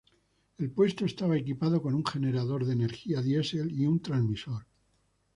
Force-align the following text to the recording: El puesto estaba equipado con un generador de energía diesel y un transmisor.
El 0.57 0.71
puesto 0.71 1.05
estaba 1.05 1.37
equipado 1.37 1.79
con 1.79 1.93
un 1.93 2.03
generador 2.03 2.65
de 2.65 2.73
energía 2.73 3.21
diesel 3.21 3.71
y 3.71 3.85
un 3.85 3.99
transmisor. 3.99 4.65